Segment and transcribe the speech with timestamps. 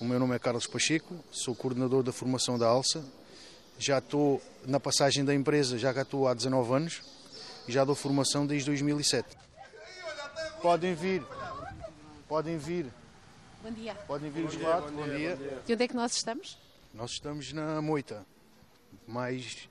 [0.00, 3.04] O meu nome é Carlos Pacheco, sou coordenador da formação da Alça.
[3.78, 7.00] Já estou na passagem da empresa, já cá estou há 19 anos
[7.68, 9.36] e já dou formação desde 2007.
[10.60, 11.22] Podem vir,
[12.28, 12.86] podem vir,
[13.62, 13.94] Bom dia.
[14.08, 14.90] podem vir os lados.
[14.90, 15.38] Bom dia.
[15.68, 16.58] E onde é que nós estamos?
[16.92, 18.26] Nós estamos na Moita,
[19.06, 19.68] mais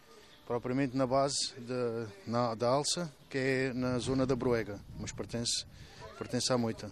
[0.48, 5.66] propriamente na base da, na- da Alça, que é na zona da Broega, mas pertence,
[6.18, 6.90] pertence à Moita.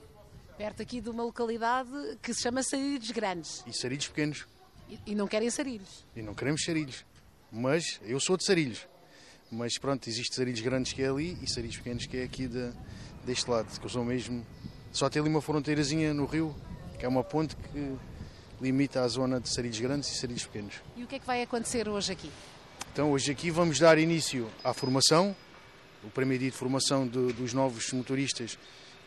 [0.61, 1.89] Perto aqui de uma localidade
[2.21, 3.63] que se chama Sarilhos Grandes.
[3.65, 4.45] E sarilhos pequenos,
[4.87, 6.05] E, e não querem sarilhos.
[6.15, 7.03] e não queremos sarilhos.
[7.51, 8.87] Mas eu sou de sarilhos.
[9.51, 12.71] Mas pronto, existe sarilhos grandes que é ali e sarilhos pequenos que é aqui de,
[13.25, 14.45] deste lado, que eu sou mesmo.
[14.91, 16.55] Só tem ali uma fronteirazinha no rio,
[16.99, 17.97] que é uma ponte que
[18.61, 20.75] limita a zona de sarilhos grandes e sarilhos pequenos.
[20.95, 22.29] E o que é que vai acontecer hoje aqui?
[22.93, 25.35] Então hoje aqui vamos dar início à formação,
[26.03, 28.59] o primeiro dia de formação de- dos novos motoristas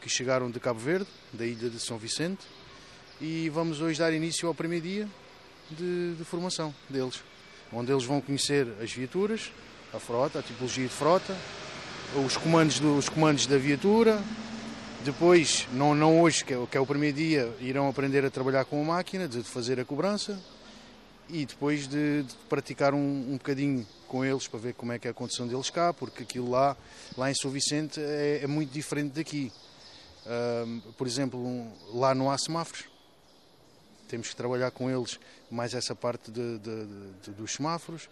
[0.04, 2.42] que chegaram de Cabo Verde, da ilha de São Vicente,
[3.22, 5.08] e vamos hoje dar início ao primeiro dia
[5.70, 7.22] de, de formação deles,
[7.72, 9.50] onde eles vão conhecer as viaturas,
[9.94, 11.34] a frota, a tipologia de frota,
[12.27, 14.22] os comandos, do- os comandos da viatura,
[15.06, 18.66] depois, não, não hoje, que é, que é o primeiro dia, irão aprender a trabalhar
[18.66, 20.39] com a máquina, de fazer a cobrança,
[21.30, 25.08] e depois de, de praticar um, um bocadinho com eles para ver como é que
[25.08, 26.77] é a condição deles cá, porque aquilo lá,
[27.16, 29.50] lá em São Vicente é, é muito diferente daqui.
[30.97, 32.84] Por exemplo, lá não há semáforos.
[34.08, 35.19] Temos que trabalhar com eles
[35.50, 36.86] mais essa parte de- de-
[37.22, 38.08] de- dos semáforos.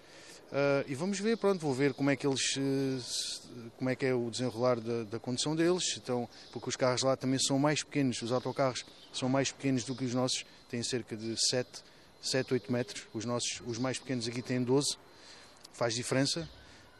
[0.52, 4.05] Ah, e vamos ver, pronto, vou ver como é que eles, eh, como é que
[4.05, 7.83] é o desenrolar da, da condução deles, então, porque os carros lá também são mais
[7.83, 11.83] pequenos, os autocarros são mais pequenos do que os nossos, têm cerca de 7,
[12.20, 14.96] 7 8 metros, os nossos, os mais pequenos aqui têm 12,
[15.72, 16.46] faz diferença.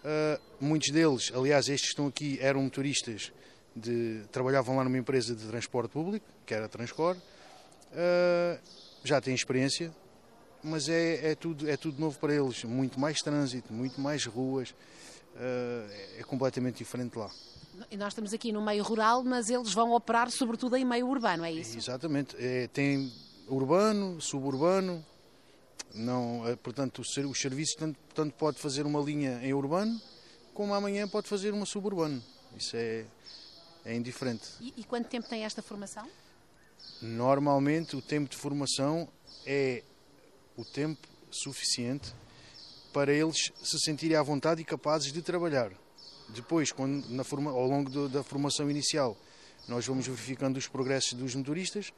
[0.05, 3.33] Ah, muitos deles, aliás, estes que estão aqui eram motoristas,
[3.75, 7.17] de, trabalhavam lá numa empresa de transporte público, que era a Transcor,
[7.95, 8.59] Ah,
[9.05, 9.93] já têm experiência,
[10.63, 14.75] mas é, é, tudo, é tudo novo para eles, muito mais trânsito, muito mais ruas,
[15.37, 15.87] ah,
[16.19, 17.31] é completamente diferente lá.
[17.91, 21.45] E nós estamos aqui no meio rural, mas eles vão operar sobretudo em meio urbano,
[21.45, 21.77] é isso?
[21.77, 23.11] Exatamente, é, tem
[23.49, 25.05] urbano, suburbano,
[25.95, 30.01] não, é, portanto o ser- os serviços tanto, tanto pode fazer uma linha em urbano,
[30.55, 32.23] como amanhã pode fazer uma suburbano,
[32.57, 33.05] isso é,
[33.85, 34.45] é indiferente.
[34.61, 36.09] E, e quanto tempo tem esta formação?
[37.01, 39.09] Normalmente o tempo de formação
[39.47, 39.83] é
[40.57, 42.15] o tempo suficiente
[42.93, 45.73] para eles se sentirem à vontade e capazes de trabalhar.
[46.29, 49.17] Depois, quando, na forma, ao longo do- da formação inicial,
[49.67, 51.93] nós vamos verificando os progressos dos motoristas,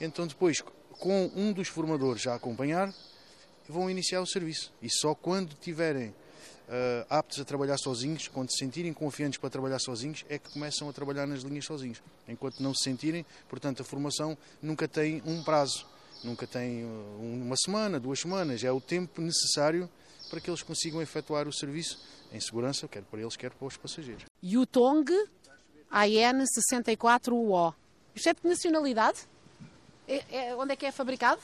[0.00, 0.60] então depois,
[0.98, 2.92] com um dos formadores a acompanhar,
[3.68, 4.72] vão iniciar o serviço.
[4.82, 6.14] E só quando tiverem
[6.70, 10.88] ah, aptos a trabalhar sozinhos, quando se sentirem confiantes para trabalhar sozinhos, é que começam
[10.88, 12.00] a trabalhar nas linhas sozinhos.
[12.28, 15.84] Enquanto não se sentirem, portanto, a formação nunca tem um prazo,
[16.22, 19.90] nunca tem ah, uma semana, duas semanas, é o tempo necessário
[20.30, 22.00] para que eles consigam efetuar o serviço
[22.32, 24.24] em segurança, quer para eles, quer para os passageiros.
[24.42, 25.10] Yutong
[25.90, 27.74] AN 64UO.
[28.14, 29.18] Isto é de nacionalidade?
[30.06, 31.40] É- é- onde é que é fabricado?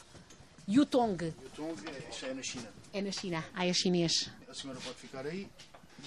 [0.68, 1.34] Yutong.
[1.52, 1.74] Então,
[2.10, 2.68] isto é na China.
[2.96, 3.44] É na China.
[3.52, 4.30] Ah, é chinês.
[4.48, 5.46] A senhora pode ficar aí.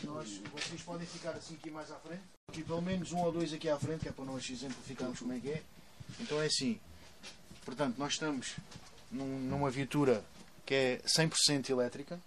[0.03, 2.21] Nós, vocês podem ficar assim aqui mais à frente.
[2.47, 5.33] Aqui pelo menos um ou dois aqui à frente, que é para nós exemplificarmos como
[5.33, 5.63] é que é.
[6.19, 6.79] Então é assim.
[7.63, 8.55] Portanto, nós estamos
[9.11, 10.23] num- numa viatura
[10.65, 12.19] que é 100% elétrica.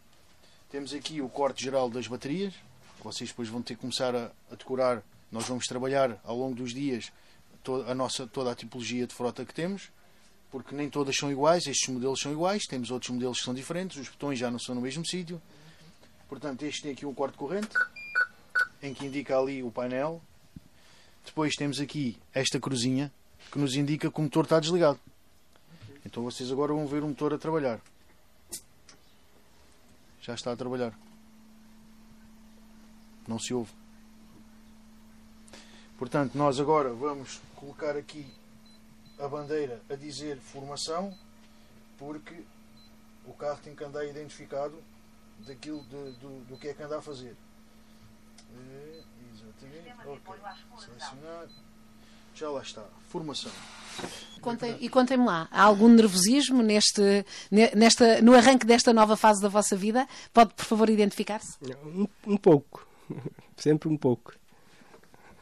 [0.71, 2.55] Temos aqui o corte geral das baterias,
[3.03, 5.03] vocês depois vão ter que começar a, a decorar.
[5.31, 7.11] Nós vamos trabalhar ao longo dos dias
[7.65, 9.91] to- a nossa, toda a tipologia de frota que temos,
[10.53, 13.97] porque nem todas são iguais, estes modelos são iguais, temos outros modelos que são diferentes,
[13.97, 15.41] os botões já não são no mesmo sítio.
[16.29, 17.75] Portanto, este tem aqui um corte corrente,
[18.83, 20.21] em que indica ali o painel.
[21.25, 23.11] Depois temos aqui esta cruzinha,
[23.51, 25.01] que nos indica que o motor está desligado.
[26.05, 27.81] Então vocês agora vão ver o motor a trabalhar.
[30.21, 30.93] Já está a trabalhar.
[33.27, 33.73] Não se ouve.
[35.97, 38.27] Portanto, nós agora vamos colocar aqui
[39.23, 41.17] a bandeira a dizer formação,
[41.99, 42.43] porque
[43.27, 44.75] o carro tem que andar identificado
[45.47, 47.37] daquilo de- do, do que é que anda a fazer.
[48.55, 49.01] É,
[49.33, 49.93] exatamente.
[50.07, 50.35] Ok.
[50.85, 51.47] Selecionar.
[52.35, 52.85] Já lá está.
[53.09, 53.53] Formação.
[54.41, 59.41] Contem- e contem-me lá, há algum nervosismo neste, ne- nesta, no arranque desta nova fase
[59.41, 60.09] da vossa vida?
[60.33, 61.57] Pode, por favor, identificar-se?
[61.85, 62.87] Um, um pouco.
[63.57, 64.33] Sempre um pouco.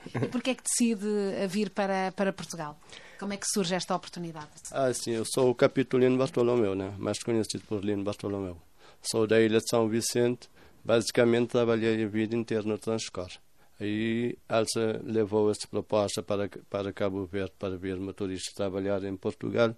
[0.07, 1.07] E porquê é que decide
[1.43, 2.79] a vir para, para Portugal?
[3.19, 4.49] Como é que surge esta oportunidade?
[4.71, 6.95] Ah, sim, eu sou o Capitolino Bartolomeu, né?
[6.99, 8.57] mais conhecido por Lino Bartolomeu.
[9.03, 10.49] Sou da Ilha de São Vicente,
[10.85, 13.29] basicamente trabalhei a vida inteira no Transcor.
[13.79, 19.75] Aí Alça levou essa proposta para, para Cabo Verde para ver motoristas trabalhar em Portugal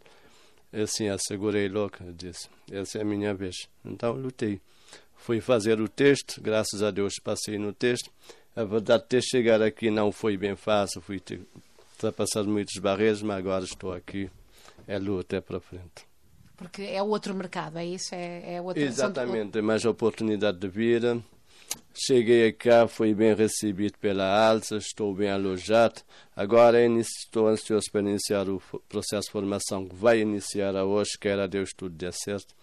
[0.73, 3.69] Assim, assegurei logo, disse, essa é a minha vez.
[3.85, 4.59] Então lutei.
[5.15, 8.11] Fui fazer o teste, graças a Deus passei no teste.
[8.55, 11.41] A verdade, ter chegar aqui não foi bem fácil, fui ter
[11.93, 14.31] ultrapassado muitas barreiras, mas agora estou aqui,
[14.87, 16.07] é luta, é para frente.
[16.57, 18.15] Porque é outro mercado, é isso?
[18.15, 21.23] É, é outra Exatamente, é mais oportunidade de vida.
[21.95, 26.03] Cheguei cá, fui bem recebido pela Alça, estou bem alojado.
[26.37, 31.47] Agora estou ansioso para iniciar o processo de formação que vai iniciar hoje, quero a
[31.47, 32.55] Deus tudo dê certo,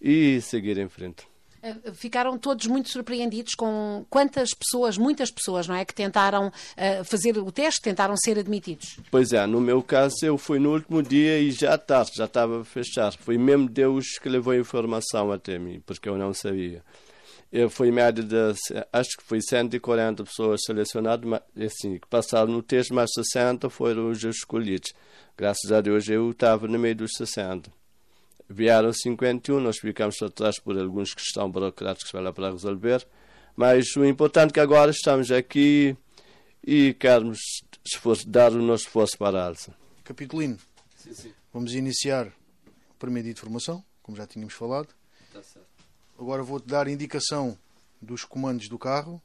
[0.00, 1.33] e seguir em frente.
[1.64, 7.04] Eh, ficaram todos muito surpreendidos com quantas pessoas, muitas pessoas, não é, que tentaram uh,
[7.04, 8.98] fazer o teste, tentaram ser admitidos.
[9.10, 12.60] Pois é, no meu caso eu fui no último dia e já tarde, já estava
[12.60, 13.12] a fechar.
[13.12, 16.82] Foi mesmo Deus que levou a informação até mim, porque eu não sabia.
[17.50, 18.36] Eu fui média de,
[18.92, 24.10] acho que foi 140 pessoas selecionadas, mas, assim, que passaram no teste, mas 60 foram
[24.10, 24.92] os escolhidos.
[25.34, 27.72] Graças a Deus eu estava no meio dos 60.
[28.48, 33.06] Vieram 51, nós ficamos atrás por alguns questões burocráticas para, para resolver,
[33.56, 35.96] mas o importante é que agora estamos aqui
[36.62, 37.38] e queremos
[37.84, 39.74] esforço, dar o nosso esforço para a Alça.
[40.04, 40.58] Capitulino,
[40.94, 41.32] sim, sim.
[41.52, 44.88] vamos iniciar o primeiro dia de formação, como já tínhamos falado.
[45.32, 45.66] Certo.
[46.18, 47.58] Agora vou-te dar indicação
[48.00, 49.22] dos comandos do carro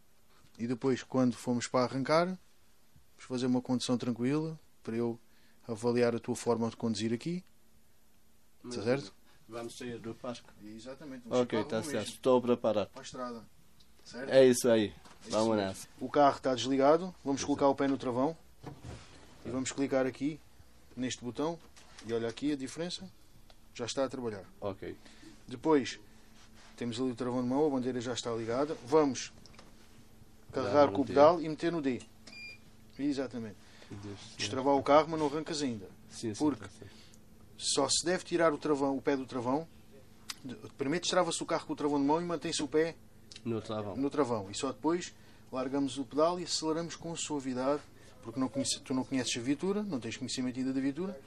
[0.58, 5.20] e depois, quando formos para arrancar, vamos fazer uma condução tranquila para eu
[5.68, 7.44] avaliar a tua forma de conduzir aqui
[8.66, 9.14] Está certo?
[9.48, 10.54] Vamos sair do Páscoa.
[10.64, 11.24] Exatamente.
[11.30, 12.10] Ok, está certo.
[12.10, 12.90] Estou preparado.
[12.90, 13.44] Para a estrada.
[14.04, 14.30] Certo?
[14.30, 14.94] É isso aí.
[15.28, 15.88] É vamos nessa.
[16.00, 17.14] O carro está desligado.
[17.24, 18.38] Vamos colocar o pé no travão.
[19.46, 20.40] E vamos clicar aqui
[20.96, 21.58] neste botão.
[22.06, 23.10] E olha aqui a diferença.
[23.74, 24.44] Já está a trabalhar.
[24.62, 24.96] Ok.
[25.48, 26.00] Depois
[26.76, 27.66] temos ali o travão de mão.
[27.66, 28.78] A bandeira já está ligada.
[28.86, 29.34] Vamos
[30.52, 32.02] carregar com o pedal e meter no D.
[32.98, 33.56] Exatamente.
[34.38, 35.88] Destravar o carro, mas não arrancas ainda.
[36.10, 36.66] Sim, sim, porque
[37.60, 39.68] só se deve tirar o travão, o pé do travão.
[40.78, 42.96] Primeiro destrava-se o carro com o travão de mão e mantém-se o pé
[43.44, 43.98] no travão.
[43.98, 44.50] no travão.
[44.50, 45.14] E só depois
[45.52, 47.82] largamos o pedal e aceleramos com suavidade,
[48.24, 51.20] porque não conhece, tu não conheces a viatura, não tens conhecimento ainda da viatura.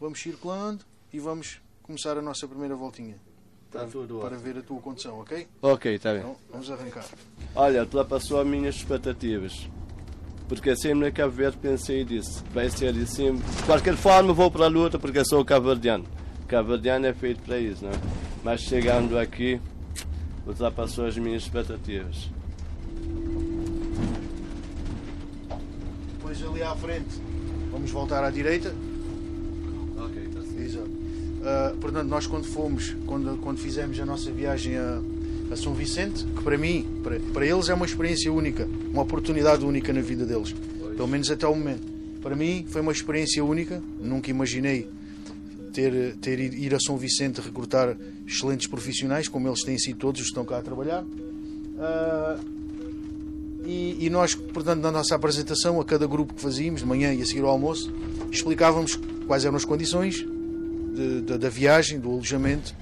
[0.00, 0.82] Vamos circulando
[1.12, 3.20] e vamos começar a nossa primeira voltinha.
[3.66, 5.46] Está para, tudo para ver a tua condição, ok?
[5.60, 6.20] Ok, está bem.
[6.20, 7.04] Então, vamos arrancar.
[7.54, 9.68] Olha, ultrapassou as minhas expectativas
[10.48, 12.44] porque sempre na Cabo Verde pensei disso.
[12.52, 13.34] Vai ser assim.
[13.34, 16.04] De qualquer forma, vou para a luta porque sou cabo-verdiano.
[16.46, 17.94] Cabo-verdiano é feito para isso, não é?
[18.44, 19.60] Mas chegando aqui,
[20.46, 22.30] ultrapassou as minhas expectativas.
[26.12, 27.20] Depois ali à frente,
[27.72, 28.72] vamos voltar à direita.
[29.98, 30.60] Ok, está certo.
[30.60, 30.88] Exato.
[30.88, 35.00] Uh, portanto, nós quando fomos, quando, quando fizemos a nossa viagem a
[35.50, 39.62] a São Vicente, que para mim, para, para eles é uma experiência única, uma oportunidade
[39.62, 40.54] única na vida deles,
[40.96, 41.86] pelo menos até o momento.
[42.22, 44.88] Para mim foi uma experiência única, nunca imaginei
[45.70, 47.94] ter, ter ir a São Vicente recrutar
[48.26, 51.04] excelentes profissionais, como eles têm sido todos os que estão cá a trabalhar.
[51.04, 52.40] Uh,
[53.66, 57.20] e, e, nós, portanto, na nossa apresentação, a cada grupo que fazíamos, de manhã e
[57.20, 57.92] a seguir ao almoço,
[58.32, 60.24] explicávamos quais eram as condições
[60.94, 62.74] de, de, da viagem, do alojamento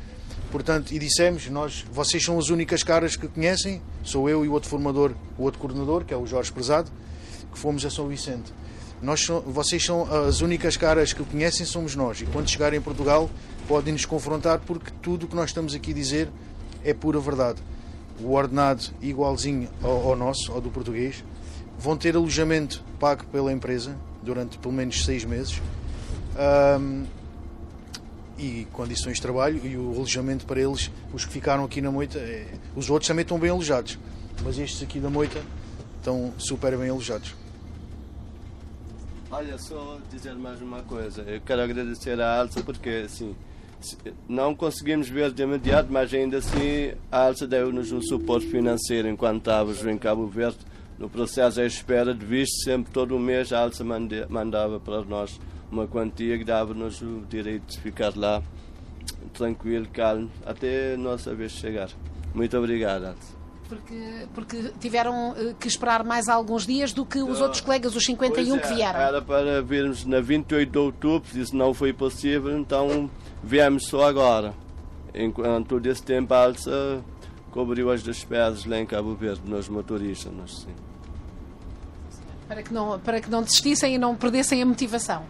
[0.54, 4.52] Portanto, e dissemos, nós, vocês são as únicas caras que conhecem, sou eu e o
[4.52, 6.92] outro formador, o outro coordenador, que é o Jorge Prezado,
[7.52, 8.52] que fomos a São Vicente.
[9.02, 12.20] Nós, vocês são as únicas caras que conhecem, somos nós.
[12.20, 13.28] E quando chegarem em Portugal,
[13.66, 16.28] podem nos confrontar, porque tudo o que nós estamos aqui a dizer
[16.84, 17.60] é pura verdade.
[18.20, 21.24] O ordenado igualzinho ao, ao nosso, ao do português.
[21.76, 25.60] Vão ter alojamento pago pela empresa durante pelo menos seis meses.
[26.80, 27.23] Um,
[28.38, 32.18] e condições de trabalho e o alojamento para eles, os que ficaram aqui na Moita,
[32.18, 32.46] é...
[32.74, 33.98] os outros também estão bem alojados,
[34.42, 35.40] mas estes aqui da Moita
[35.98, 37.34] estão super bem alojados.
[39.30, 43.34] Olha, só dizer mais uma coisa, eu quero agradecer à Alça porque assim,
[44.28, 49.38] não conseguimos ver de imediato, mas ainda assim a Alça deu-nos um suporte financeiro enquanto
[49.38, 50.58] estávamos em Cabo Verde.
[50.98, 55.38] No processo à espera de visto, sempre todo o mês a Alça mandava para nós
[55.70, 58.42] uma quantia que dava-nos o direito de ficar lá
[59.32, 61.88] tranquilo, calmo, até a nossa vez chegar.
[62.34, 63.14] Muito obrigado,
[63.68, 68.04] Porque, porque tiveram eh, que esperar mais alguns dias do que os outros colegas, os
[68.04, 69.00] 51 é, que vieram.
[69.00, 73.10] Era para virmos na 28 de outubro, isso não foi possível, então
[73.42, 74.54] viemos só agora.
[75.14, 77.02] Enquanto todo esse tempo a Alça
[77.52, 80.32] cobriu as despesas lá em Cabo Verde, nos motoristas.
[80.32, 80.74] Nós, sim.
[82.48, 85.24] Para que, não, para que não desistissem e não perdessem a motivação.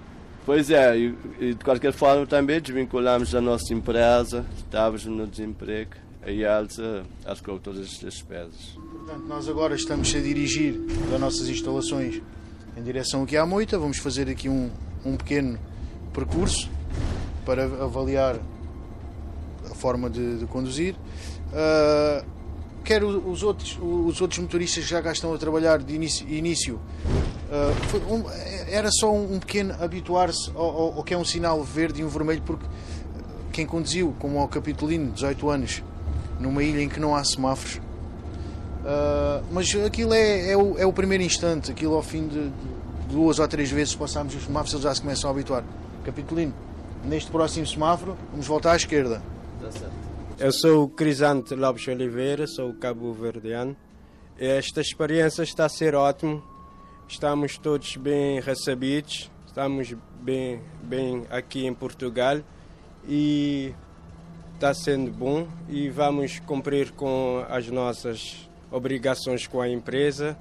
[0.46, 5.92] Pois é, e, e, de qualquer forma também desvinculamos a nossa empresa, estávamos no desemprego,
[6.22, 8.76] a Alza arcou todas as despesas.
[8.76, 10.74] Portanto, nós agora estamos a dirigir
[11.10, 12.20] das nossas instalações
[12.76, 14.70] em direção aqui à Moita, vamos fazer aqui um,
[15.02, 15.58] um pequeno
[16.12, 16.68] percurso
[17.46, 18.38] para avaliar
[19.70, 20.94] a forma de, de conduzir.
[21.52, 22.24] Uh,
[22.84, 26.78] quer os outros, os outros motoristas que já cá estão a trabalhar de início, início
[27.50, 28.24] uh, um,
[28.68, 32.08] era só um, pequeno habituar-se ao, ao, ao, que é um sinal verde e um
[32.08, 32.66] vermelho, porque
[33.50, 35.82] quem conduziu, como ao Capitolino, 18 anos,
[36.38, 40.92] numa ilha em que não há semáforos, uh, mas aquilo é, é, o, é o
[40.92, 42.52] primeiro instante, aquilo ao fim de, de
[43.08, 45.64] duas ou três vezes passamos os semáforos, eles já se começam a habituar.
[46.04, 46.52] Capitolino,
[47.02, 49.22] neste próximo semáforo, vamos voltar à esquerda.
[50.36, 53.76] Eu sou o Crisante Lopes Oliveira, sou cabo-verdiano.
[54.36, 56.42] Esta experiência está a ser ótima.
[57.08, 62.40] Estamos todos bem recebidos, estamos bem, bem aqui em Portugal
[63.06, 63.72] e
[64.54, 70.36] está sendo bom e vamos cumprir com as nossas obrigações com a empresa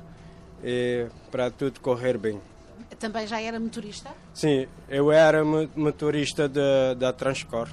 [1.30, 2.42] para tudo correr bem.
[2.98, 4.10] Também já era motorista?
[4.34, 5.44] Sim, eu era
[5.76, 7.70] motorista da Transcor,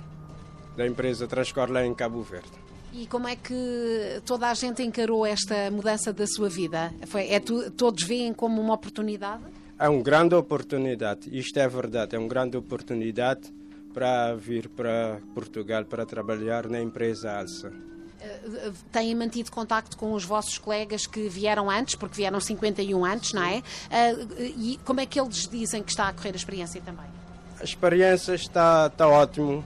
[0.80, 2.48] da empresa Transcor lá em Cabo Verde.
[2.94, 6.90] E como é que toda a gente encarou esta mudança da sua vida?
[7.06, 9.42] Foi, é tu, todos veem como uma oportunidade?
[9.78, 13.52] É uma grande oportunidade, isto é verdade, é uma grande oportunidade
[13.92, 17.70] para vir para Portugal para trabalhar na empresa Alsa.
[18.22, 23.34] Eh, têm mantido contacto com os vossos colegas que vieram antes, porque vieram 51 antes,
[23.34, 23.62] não é?
[23.90, 24.14] Eh,
[24.56, 27.06] e como é que eles dizem que está a correr a experiência também?
[27.60, 29.62] A experiência está, está ótimo.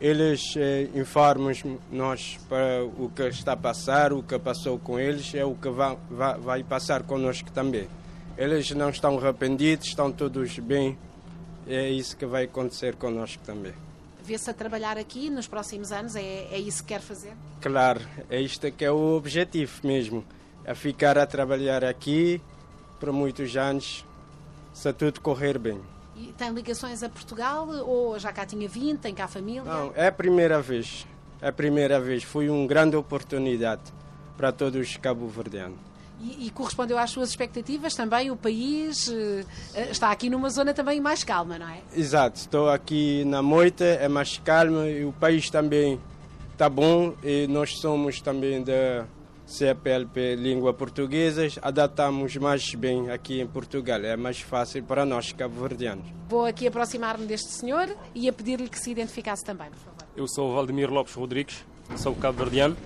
[0.00, 5.44] Eles eh, informam-nos para o que está a passar, o que passou com eles, é
[5.44, 7.88] o que vai, vai, vai passar connosco também.
[8.36, 10.96] Eles não estão arrependidos, estão todos bem.
[11.66, 13.74] É isso que vai acontecer connosco também
[14.28, 16.14] vê-se a trabalhar aqui nos próximos anos?
[16.14, 17.32] É, é isso que quer fazer?
[17.62, 20.22] Claro, é isto que é o objetivo mesmo.
[20.64, 22.42] É ficar a trabalhar aqui
[23.00, 24.04] por muitos anos,
[24.74, 25.80] se tudo correr bem.
[26.18, 29.62] E tem ligações a Portugal ou já cá tinha vindo, tem cá a família?
[29.62, 31.06] Não, é a primeira vez.
[31.40, 32.24] É a primeira vez.
[32.24, 33.82] Foi uma grande oportunidade
[34.36, 35.78] para todos os cabo-verdianos.
[36.20, 38.28] E, e, correspondeu às suas expectativas também?
[38.30, 39.46] O país uh,
[39.88, 41.80] está aqui numa zona também mais calma, não é?
[41.94, 46.00] Exato, estou aqui na Moita, é mais calma e o país também
[46.52, 49.06] está bom e nós somos também da
[49.48, 56.06] CPLP Língua Portuguesa, adaptamos mais bem aqui em Portugal, é mais fácil para nós cabo-verdianos.
[56.28, 60.04] Vou aqui aproximar-me deste senhor e a pedir-lhe que se identificasse também, por favor.
[60.16, 61.64] Eu sou o Valdemir Lopes Rodrigues,
[61.96, 62.76] sou cabo-verdiano.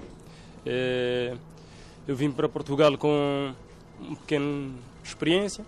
[0.64, 1.34] É
[2.06, 3.54] eu vim para Portugal com
[4.00, 4.72] uma pequena
[5.04, 5.64] experiência.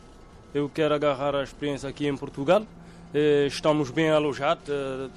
[0.52, 2.66] Eu quero agarrar a experiência aqui em Portugal.
[3.12, 5.08] Eh, estamos bem alojados, eh,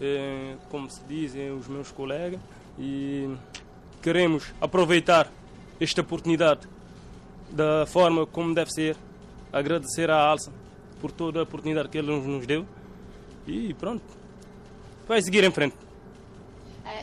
[0.00, 2.40] eh, como se dizem os meus colegas,
[2.78, 3.28] e
[4.02, 5.30] queremos aproveitar
[5.80, 6.68] esta oportunidade
[7.50, 8.96] da forma como deve ser.
[9.52, 10.52] Agradecer à Alça
[11.00, 12.66] por toda a oportunidade que ele nos deu.
[13.46, 14.04] E pronto,
[15.06, 15.76] vai seguir em frente.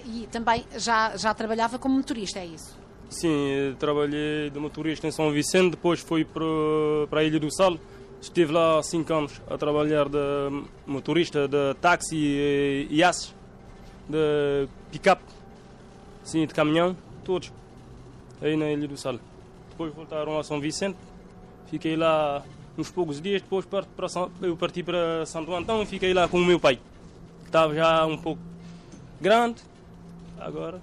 [0.06, 2.77] e também já, já trabalhava como motorista, é isso?
[3.10, 6.46] Sim, trabalhei de motorista em São Vicente, depois fui para,
[7.10, 7.77] para a Ilha do Sal.
[8.22, 10.18] Estive lá há 5 anos a trabalhar de
[10.86, 13.34] motorista de táxi e IAS,
[14.08, 15.24] de pick-up,
[16.29, 17.51] sim, de caminhão, todos,
[18.41, 19.19] aí na Ilha do Sal.
[19.71, 20.98] Depois voltaram a São Vicente,
[21.67, 22.43] fiquei lá
[22.77, 23.86] uns poucos dias, depois para,
[24.41, 26.75] eu parti para Santo Antão e fiquei lá com o meu pai,
[27.41, 28.41] que estava já um pouco
[29.19, 29.62] grande,
[30.38, 30.81] agora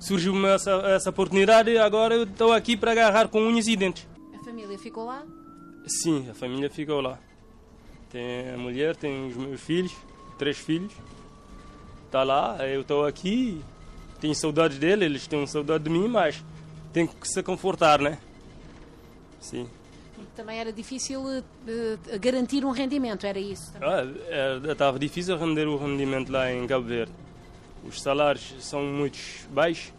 [0.00, 4.06] surgiu-me essa, essa oportunidade e agora eu estou aqui para agarrar com unhas e dentes.
[4.34, 5.22] A família ficou lá?
[5.86, 7.18] Sim, a família ficou lá.
[8.10, 9.92] Tem a mulher, tem os meus filhos,
[10.38, 10.92] três filhos.
[12.06, 13.62] Está lá, eu estou aqui,
[14.22, 16.42] tenho saudade dele, eles têm saudade de mim, mas
[16.94, 18.16] tem que se confortar, né?
[19.38, 19.68] Sim.
[20.34, 21.44] Também era difícil uh,
[22.18, 23.70] garantir um rendimento, era isso?
[23.82, 24.02] Ah,
[24.70, 27.12] estava difícil render o rendimento lá em Cabo Verde
[27.84, 29.18] os salários são muito
[29.50, 29.92] baixos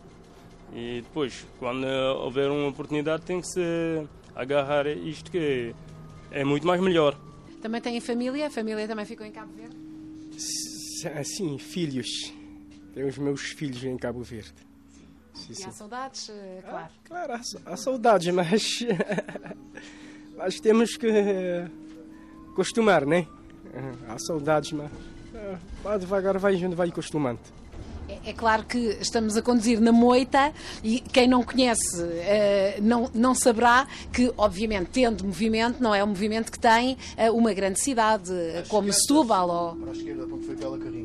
[0.73, 5.75] e depois, quando houver uma oportunidade, tem que se agarrar a isto que
[6.31, 7.15] é muito mais melhor.
[7.61, 8.47] Também tem família?
[8.47, 9.75] A família também ficou em Cabo Verde?
[11.23, 12.33] Sim, filhos.
[12.93, 14.53] Tenho os meus filhos em Cabo Verde.
[15.33, 16.85] Sim, e há saudades, eh, claro.
[16.85, 18.79] Ah, claro, há, há saudades, mas,
[20.37, 21.07] mas temos que
[22.51, 23.27] acostumar, né?
[24.07, 27.39] Há saudades, mas uh, devagar vai, vai acostumando.
[28.07, 33.09] É, é claro que estamos a conduzir na moita e quem não conhece uh, não,
[33.13, 37.81] não saberá que, obviamente, tendo movimento, não é um movimento que tem uh, uma grande
[37.81, 39.49] cidade, uh, como Setúbal.
[39.49, 39.75] Ou...
[39.75, 41.02] Para a esquerda, onde foi aquela carrinha.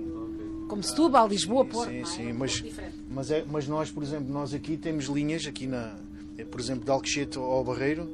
[0.78, 1.90] Como Setúbal, Lisboa, Porto.
[1.90, 2.04] Sim, é?
[2.04, 2.64] sim, mas,
[3.10, 5.96] mas, é, mas nós, por exemplo, nós aqui temos linhas, aqui na,
[6.52, 8.08] por exemplo, de Alcochete ao Barreiro,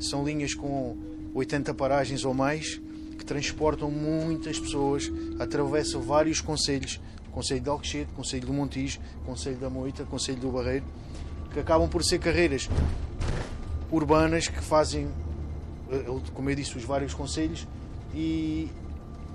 [0.00, 0.96] são linhas com
[1.34, 2.80] 80 paragens ou mais
[3.18, 6.98] que transportam muitas pessoas, atravessam vários conselhos,
[7.32, 10.86] Conselho de Alcochete, Conselho do Montijo, Conselho da Moita, Conselho do Barreiro,
[11.52, 12.66] que acabam por ser carreiras
[13.92, 15.06] urbanas que fazem,
[15.92, 17.68] eh, como eu disse, os vários conselhos
[18.14, 18.70] e,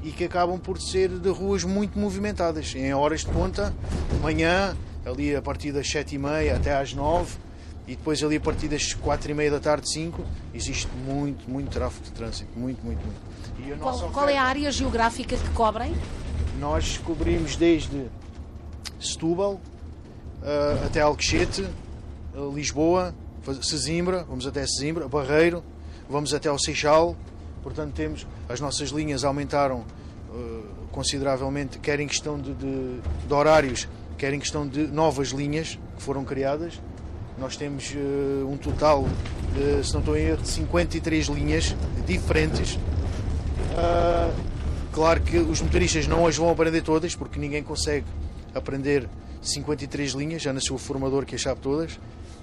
[0.03, 3.73] e que acabam por ser de ruas muito movimentadas, em horas de ponta,
[4.21, 7.37] manhã, ali a partir das 7h30 até às 9
[7.87, 12.11] e depois ali a partir das 4h30 da tarde, 5, existe muito, muito tráfego de
[12.11, 13.79] trânsito, muito, muito, muito.
[13.79, 15.93] Qual, qual, é a área geográfica que cobrem?
[16.59, 18.07] Nós cobrimos desde
[18.99, 21.67] Setúbal uh, até Alcochete,
[22.35, 23.13] uh, Lisboa,
[23.61, 25.63] Sesimbra, vamos até Sesimbra, Barreiro,
[26.09, 27.15] vamos até ao Seixal,
[27.63, 29.85] portanto temos, as nossas linhas aumentaram
[30.29, 33.87] uh, consideravelmente, quer em questão de, de, de, horários,
[34.17, 36.79] quer em questão de novas linhas que foram criadas.
[37.37, 39.05] Nós temos uh, um total,
[39.53, 41.75] de, se não estou em erro, de 53 linhas
[42.05, 42.75] diferentes.
[42.75, 44.33] Uh,
[44.91, 48.05] claro que os motoristas não as vão aprender todas, porque ninguém consegue
[48.53, 49.07] aprender
[49.41, 51.97] 53 linhas, já nasceu o formador que as sabe todas.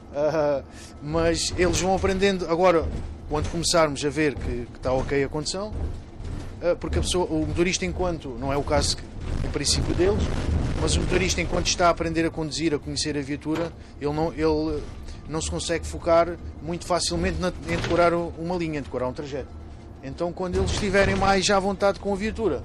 [0.08, 0.64] Uh,
[1.02, 2.46] mas eles vão aprendendo.
[2.50, 2.86] Agora
[3.28, 7.46] quando começarmos a ver que, que está ok a condição uh, porque a pessoa, o
[7.46, 8.96] motorista enquanto não é o caso
[9.44, 10.22] em princípio deles
[10.80, 14.32] mas o motorista enquanto está a aprender a conduzir a conhecer a viatura ele não,
[14.32, 14.82] ele
[15.28, 19.48] não se consegue focar muito facilmente na, em decorar uma linha, em decorar um trajeto.
[20.02, 22.62] Então quando eles estiverem mais à vontade com a viatura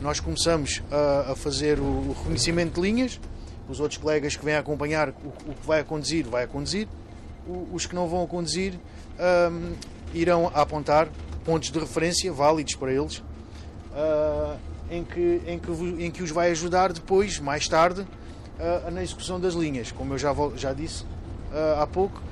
[0.00, 3.20] nós começamos a, a fazer o, o reconhecimento de linhas
[3.68, 6.88] os outros colegas que vêm acompanhar o, o que vai a conduzir, vai a conduzir,
[7.46, 8.74] o, os que não vão a conduzir
[9.50, 9.74] um,
[10.14, 11.08] irão apontar
[11.44, 14.56] pontos de referência válidos para eles, uh,
[14.90, 15.70] em, que, em, que,
[16.04, 19.92] em que os vai ajudar depois, mais tarde, uh, na execução das linhas.
[19.92, 22.22] Como eu já, já disse uh, há pouco,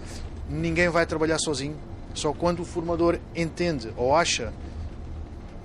[0.48, 1.76] ninguém vai trabalhar sozinho,
[2.14, 4.52] só quando o formador entende ou acha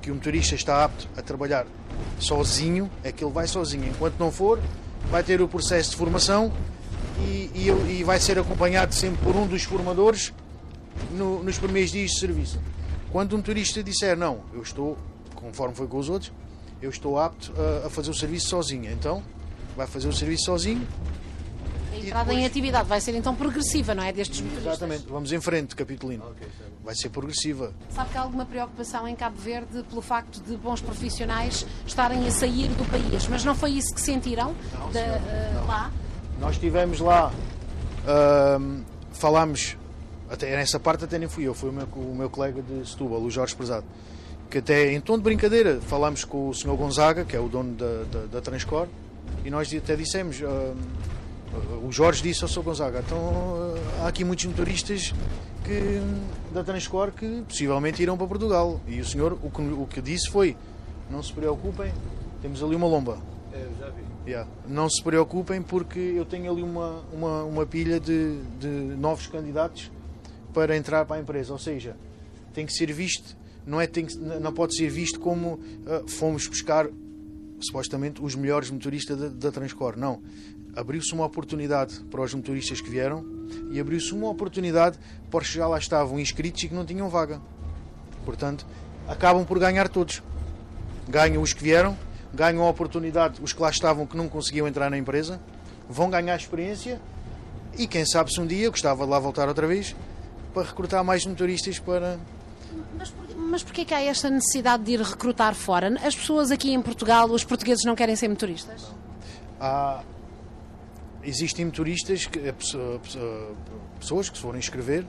[0.02, 1.66] que o motorista está apto a trabalhar
[2.20, 3.88] sozinho, é que ele vai sozinho.
[3.88, 4.60] Enquanto não for,
[5.10, 6.52] vai ter o processo de formação
[7.20, 10.34] e, e, e vai ser acompanhado sempre por um dos formadores
[11.12, 12.60] no, nos primeiros dias de serviço.
[13.12, 14.98] Quando um turista disser não, eu estou,
[15.36, 16.32] conforme foi com os outros,
[16.82, 19.22] eu estou apto a, a fazer o serviço sozinho, então
[19.76, 20.88] vai fazer o serviço sozinho.
[22.02, 22.44] A entrada depois...
[22.44, 24.12] em atividade vai ser então progressiva, não é?
[24.12, 24.74] Destes motoristas.
[24.74, 26.24] Exatamente, vamos em frente, Capitolino.
[26.84, 27.74] Vai ser progressiva.
[27.90, 32.32] Sabe que há alguma preocupação em Cabo Verde pelo facto de bons profissionais estarem a
[32.32, 35.92] sair do país, mas não foi isso que sentiram não, de, uh, lá?
[36.40, 38.84] Nós estivemos lá, uh,
[39.14, 39.78] falámos,
[40.30, 43.22] até nessa parte até nem fui eu, foi o meu, o meu colega de Setúbal,
[43.22, 43.86] o Jorge Prezado,
[44.50, 46.76] que até em tom de brincadeira falámos com o Sr.
[46.76, 48.88] Gonzaga, que é o dono da, da, da Transcor,
[49.46, 50.76] e nós até dissemos, uh,
[51.84, 52.62] o Jorge disse ao Sr.
[52.62, 55.14] Gonzaga, então há aqui muitos motoristas
[55.64, 56.02] que,
[56.54, 58.80] da Transcor que possivelmente irão para Portugal.
[58.88, 60.56] E o senhor o que, o que disse foi:
[61.10, 61.92] não se preocupem,
[62.42, 63.18] temos ali uma lomba.
[63.54, 64.02] É, já vi.
[64.26, 64.50] Yeah.
[64.68, 69.92] Não se preocupem porque eu tenho ali uma, uma, uma pilha de, de novos candidatos
[70.54, 71.52] para entrar para a empresa.
[71.52, 71.96] Ou seja,
[72.54, 73.36] tem que ser visto,
[73.66, 76.88] não, é, tem que, não pode ser visto como uh, fomos buscar
[77.60, 79.98] supostamente os melhores motoristas da, da Transcor.
[79.98, 80.22] Não.
[80.76, 83.26] Abriu-se uma oportunidade para os motoristas que vieram
[83.72, 84.98] e abriu-se uma oportunidade
[85.30, 87.42] para os que já lá estavam inscritos e que não tinham vaga.
[88.26, 88.66] Portanto,
[89.08, 90.22] acabam por ganhar todos.
[91.10, 91.98] Ganham os que vieram,
[92.34, 95.42] ganham a oportunidade os que lá estavam que não conseguiam entrar na empresa,
[95.90, 97.02] vão ganhar experiência
[97.78, 99.96] e quem sabe se um dia gostava de lá voltar outra vez
[100.54, 102.20] para recrutar mais motoristas para.
[102.98, 105.94] Mas, por, mas porquê que há esta necessidade de ir recrutar fora?
[106.06, 108.88] As pessoas aqui em Portugal, os portugueses não querem ser motoristas?
[109.60, 110.02] Há,
[111.24, 112.54] existem motoristas, eh,
[114.00, 115.06] pessoas que se forem inscrever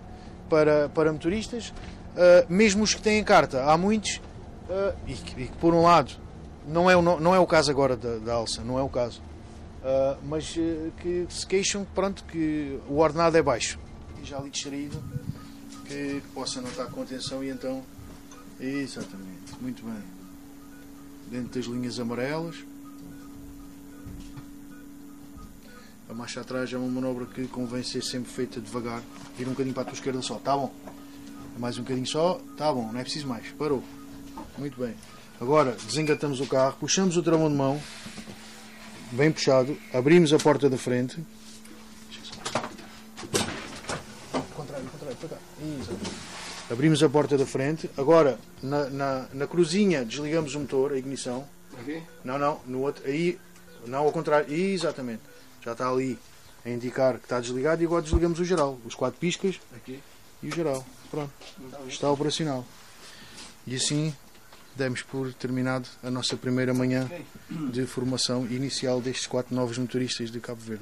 [0.48, 1.72] para, para motoristas,
[2.16, 3.64] eh, mesmo os que têm carta.
[3.64, 4.20] Há muitos,
[4.68, 6.12] eh, e que, por um lado,
[6.66, 9.20] não é o, não é o caso agora da, da Alça, não é o caso,
[10.22, 13.81] mas que se queixam pronto, que o ordenado é baixo.
[14.22, 15.03] E já ali distraído,
[15.87, 17.83] que, que possa não estar com atenção e então.
[18.61, 20.03] Exatamente, muito bem.
[21.29, 22.64] Dentro das linhas amarelas.
[26.12, 29.03] A marcha atrás é uma manobra que convém ser sempre feita devagar.
[29.35, 30.70] Vira um bocadinho para a tua esquerda só, tá bom?
[31.59, 33.48] Mais um bocadinho só, tá bom, não é preciso mais.
[33.53, 33.83] Parou.
[34.59, 34.94] Muito bem.
[35.40, 37.81] Agora desengatamos o carro, puxamos o travão de mão,
[39.12, 41.16] bem puxado, abrimos a porta da frente.
[44.55, 45.37] Contrário, contrário, para cá.
[45.81, 45.98] Isso.
[46.70, 47.88] Abrimos a porta da frente.
[47.96, 51.48] Agora, na, na, na cruzinha, desligamos o motor, a ignição.
[51.81, 52.03] Aqui?
[52.22, 53.03] Não, não, no outro.
[53.07, 53.38] Aí,
[53.87, 54.53] não, ao contrário.
[54.53, 55.31] Exatamente
[55.64, 56.18] já está ali
[56.64, 60.01] a indicar que está desligado e agora desligamos o geral, os quatro piscas Aqui.
[60.42, 60.85] e o geral.
[61.11, 61.33] Pronto,
[61.88, 62.64] está operacional.
[63.66, 64.14] E assim
[64.75, 67.11] demos por terminado a nossa primeira manhã
[67.70, 70.81] de formação inicial destes quatro novos motoristas de Cabo Verde.